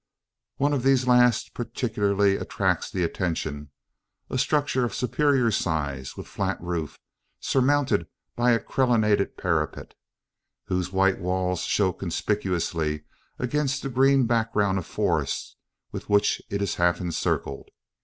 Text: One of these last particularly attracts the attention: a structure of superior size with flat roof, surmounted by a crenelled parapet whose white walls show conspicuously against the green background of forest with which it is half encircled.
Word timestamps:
One 0.57 0.73
of 0.73 0.81
these 0.81 1.05
last 1.05 1.53
particularly 1.53 2.35
attracts 2.35 2.89
the 2.89 3.03
attention: 3.03 3.69
a 4.31 4.39
structure 4.39 4.83
of 4.83 4.95
superior 4.95 5.51
size 5.51 6.17
with 6.17 6.25
flat 6.27 6.59
roof, 6.59 6.97
surmounted 7.39 8.07
by 8.35 8.53
a 8.53 8.59
crenelled 8.59 9.37
parapet 9.37 9.93
whose 10.65 10.91
white 10.91 11.19
walls 11.19 11.59
show 11.59 11.91
conspicuously 11.93 13.03
against 13.37 13.83
the 13.83 13.89
green 13.89 14.25
background 14.25 14.79
of 14.79 14.87
forest 14.87 15.55
with 15.91 16.09
which 16.09 16.41
it 16.49 16.63
is 16.63 16.73
half 16.81 16.99
encircled. 16.99 17.69